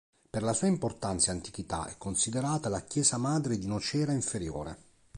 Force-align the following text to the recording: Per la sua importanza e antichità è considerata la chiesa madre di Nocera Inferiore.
Per 0.31 0.41
la 0.41 0.53
sua 0.53 0.65
importanza 0.65 1.29
e 1.29 1.35
antichità 1.35 1.85
è 1.85 1.93
considerata 1.99 2.69
la 2.69 2.81
chiesa 2.81 3.17
madre 3.17 3.59
di 3.59 3.67
Nocera 3.67 4.13
Inferiore. 4.13 4.77